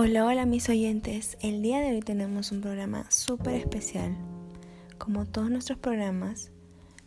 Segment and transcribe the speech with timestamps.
[0.00, 1.36] Hola, hola mis oyentes.
[1.40, 4.16] El día de hoy tenemos un programa súper especial,
[4.96, 6.52] como todos nuestros programas,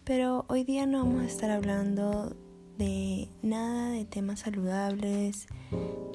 [0.04, 2.36] pero hoy día no vamos a estar hablando
[2.78, 5.48] de nada de temas saludables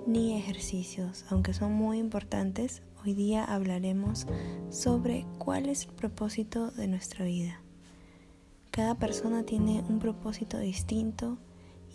[0.07, 2.83] ni ejercicios, aunque son muy importantes.
[3.03, 4.27] Hoy día hablaremos
[4.69, 7.63] sobre cuál es el propósito de nuestra vida.
[8.71, 11.39] Cada persona tiene un propósito distinto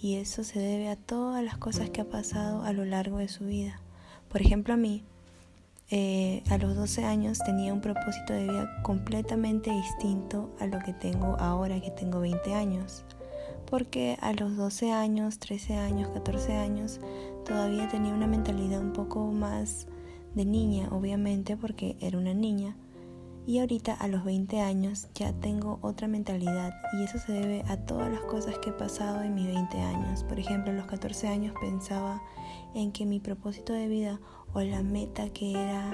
[0.02, 3.28] y eso se debe a todas las cosas que ha pasado a lo largo de
[3.28, 3.80] su vida.
[4.32, 5.04] Por ejemplo, a mí,
[5.90, 10.94] eh, a los 12 años tenía un propósito de vida completamente distinto a lo que
[10.94, 13.04] tengo ahora que tengo 20 años.
[13.70, 17.02] Porque a los 12 años, 13 años, 14 años,
[17.46, 19.88] todavía tenía una mentalidad un poco más
[20.34, 22.76] de niña, obviamente, porque era una niña.
[23.46, 27.78] Y ahorita a los 20 años ya tengo otra mentalidad y eso se debe a
[27.78, 30.24] todas las cosas que he pasado en mis 20 años.
[30.24, 32.22] Por ejemplo, a los 14 años pensaba
[32.76, 34.20] en que mi propósito de vida
[34.54, 35.92] o la meta que era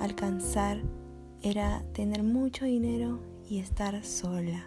[0.00, 0.82] alcanzar
[1.40, 4.66] era tener mucho dinero y estar sola.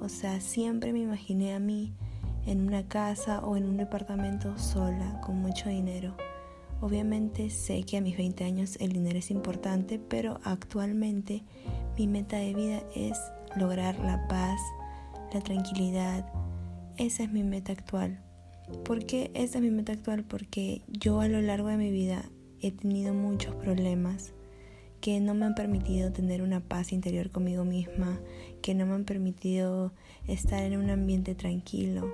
[0.00, 1.92] O sea, siempre me imaginé a mí
[2.46, 6.16] en una casa o en un departamento sola con mucho dinero.
[6.82, 11.44] Obviamente sé que a mis 20 años el dinero es importante, pero actualmente
[11.96, 13.16] mi meta de vida es
[13.56, 14.60] lograr la paz,
[15.32, 16.26] la tranquilidad.
[16.96, 18.20] Esa es mi meta actual.
[18.84, 20.24] ¿Por qué esa es mi meta actual?
[20.24, 22.24] Porque yo a lo largo de mi vida
[22.60, 24.34] he tenido muchos problemas
[25.00, 28.20] que no me han permitido tener una paz interior conmigo misma,
[28.60, 29.92] que no me han permitido
[30.26, 32.10] estar en un ambiente tranquilo.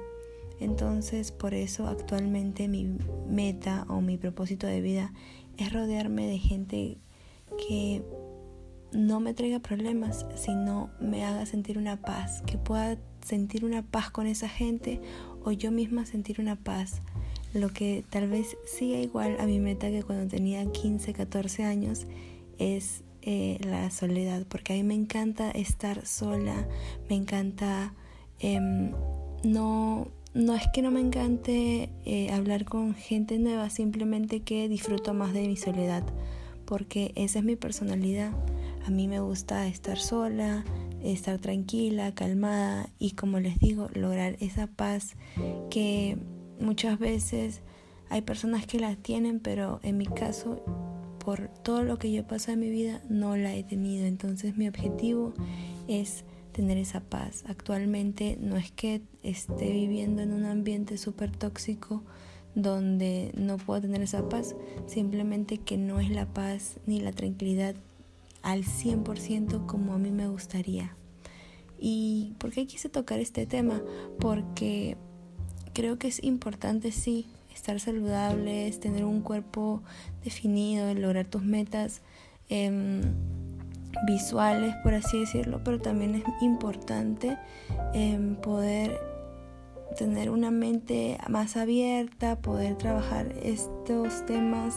[0.61, 5.13] Entonces, por eso actualmente mi meta o mi propósito de vida
[5.57, 6.99] es rodearme de gente
[7.69, 8.03] que
[8.93, 14.11] no me traiga problemas, sino me haga sentir una paz, que pueda sentir una paz
[14.11, 15.01] con esa gente
[15.45, 17.01] o yo misma sentir una paz.
[17.55, 22.07] Lo que tal vez siga igual a mi meta que cuando tenía 15, 14 años
[22.59, 26.69] es eh, la soledad, porque a mí me encanta estar sola,
[27.09, 27.95] me encanta
[28.39, 28.93] em,
[29.45, 35.13] no no es que no me encante eh, hablar con gente nueva, simplemente que disfruto
[35.13, 36.05] más de mi soledad,
[36.65, 38.31] porque esa es mi personalidad.
[38.87, 40.65] A mí me gusta estar sola,
[41.03, 45.17] estar tranquila, calmada y como les digo, lograr esa paz
[45.71, 46.17] que
[46.61, 47.61] muchas veces
[48.09, 50.63] hay personas que la tienen, pero en mi caso,
[51.19, 54.07] por todo lo que yo paso en mi vida, no la he tenido.
[54.07, 55.35] Entonces mi objetivo
[55.89, 56.25] es
[56.59, 57.45] tener esa paz.
[57.47, 62.03] Actualmente no es que esté viviendo en un ambiente súper tóxico
[62.57, 64.57] donde no puedo tener esa paz,
[64.89, 67.77] simplemente que no es la paz ni la tranquilidad
[68.43, 70.97] al 100% como a mí me gustaría.
[71.79, 73.81] ¿Y por qué quise tocar este tema?
[74.19, 74.97] Porque
[75.75, 79.81] creo que es importante, sí, estar saludables, tener un cuerpo
[80.25, 82.03] definido, lograr tus metas.
[82.49, 83.03] Em,
[84.07, 87.39] visuales, por así decirlo, pero también es importante
[87.95, 88.99] em, poder
[89.97, 94.77] tener una mente más abierta, poder trabajar estos temas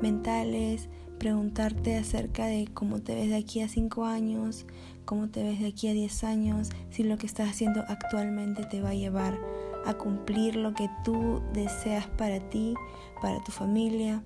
[0.00, 4.66] mentales, preguntarte acerca de cómo te ves de aquí a 5 años,
[5.04, 8.80] cómo te ves de aquí a 10 años, si lo que estás haciendo actualmente te
[8.80, 9.38] va a llevar
[9.84, 12.74] a cumplir lo que tú deseas para ti,
[13.20, 14.22] para tu familia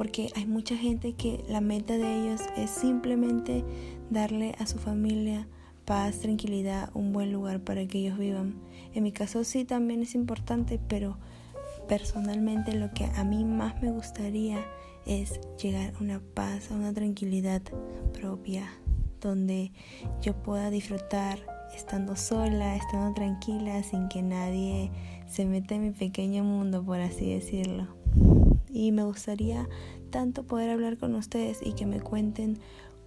[0.00, 3.62] porque hay mucha gente que la meta de ellos es simplemente
[4.08, 5.46] darle a su familia
[5.84, 8.54] paz, tranquilidad, un buen lugar para que ellos vivan.
[8.94, 11.18] En mi caso sí también es importante, pero
[11.86, 14.64] personalmente lo que a mí más me gustaría
[15.04, 17.60] es llegar a una paz, a una tranquilidad
[18.18, 18.72] propia,
[19.20, 19.70] donde
[20.22, 21.40] yo pueda disfrutar
[21.76, 24.90] estando sola, estando tranquila, sin que nadie
[25.28, 28.00] se meta en mi pequeño mundo, por así decirlo
[28.72, 29.68] y me gustaría
[30.10, 32.58] tanto poder hablar con ustedes y que me cuenten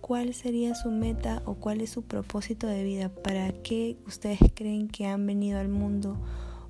[0.01, 4.90] cuál sería su meta o cuál es su propósito de vida, para qué ustedes creen
[4.90, 6.18] que han venido al mundo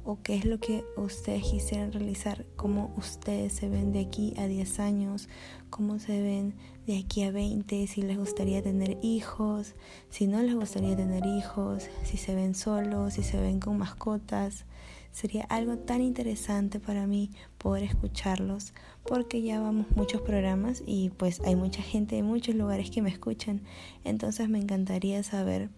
[0.05, 4.47] o qué es lo que ustedes quisieran realizar, cómo ustedes se ven de aquí a
[4.47, 5.29] 10 años,
[5.69, 6.53] cómo se ven
[6.85, 9.75] de aquí a 20, si les gustaría tener hijos,
[10.09, 14.65] si no les gustaría tener hijos, si se ven solos, si se ven con mascotas.
[15.13, 17.29] Sería algo tan interesante para mí
[17.59, 18.73] poder escucharlos
[19.05, 23.11] porque ya vamos muchos programas y pues hay mucha gente de muchos lugares que me
[23.11, 23.61] escuchan.
[24.03, 25.69] Entonces me encantaría saber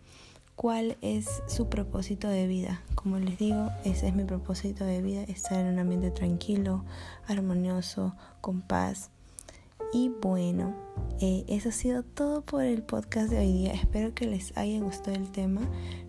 [0.55, 2.81] cuál es su propósito de vida.
[2.95, 6.85] Como les digo, ese es mi propósito de vida, estar en un ambiente tranquilo,
[7.27, 9.11] armonioso, con paz.
[9.91, 10.73] Y bueno,
[11.19, 13.73] eh, eso ha sido todo por el podcast de hoy día.
[13.73, 15.61] Espero que les haya gustado el tema.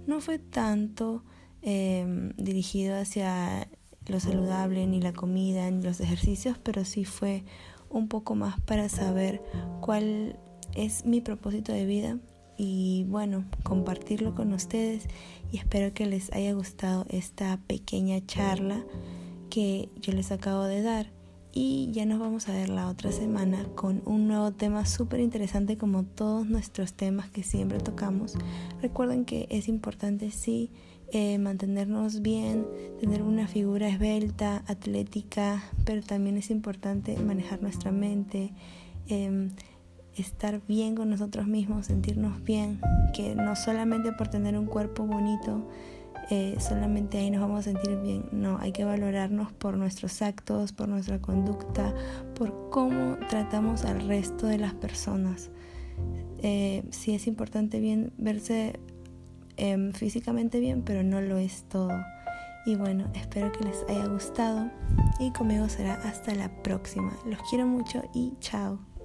[0.06, 1.24] No fue tanto
[1.68, 3.66] Em, dirigido hacia
[4.06, 7.42] lo saludable, ni la comida, ni los ejercicios, pero sí fue
[7.90, 9.42] un poco más para saber
[9.80, 10.38] cuál
[10.76, 12.18] es mi propósito de vida
[12.56, 15.08] y bueno, compartirlo con ustedes
[15.50, 18.84] y espero que les haya gustado esta pequeña charla
[19.50, 21.10] que yo les acabo de dar
[21.50, 25.76] y ya nos vamos a ver la otra semana con un nuevo tema súper interesante
[25.76, 28.34] como todos nuestros temas que siempre tocamos.
[28.82, 30.70] Recuerden que es importante sí
[31.12, 32.66] eh, mantenernos bien,
[33.00, 38.52] tener una figura esbelta, atlética, pero también es importante manejar nuestra mente.
[39.08, 39.50] Em,
[40.16, 42.80] estar bien con nosotros mismos, sentirnos bien,
[43.14, 45.68] que no solamente por tener un cuerpo bonito,
[46.30, 48.28] eh, solamente ahí nos vamos a sentir bien.
[48.32, 51.94] No, hay que valorarnos por nuestros actos, por nuestra conducta,
[52.34, 55.50] por cómo tratamos al resto de las personas.
[56.42, 58.78] Eh, sí es importante bien verse
[59.56, 61.90] em, físicamente bien, pero no lo es todo.
[62.64, 64.70] Y bueno, espero que les haya gustado
[65.20, 67.12] y conmigo será hasta la próxima.
[67.24, 68.95] Los quiero mucho y chao.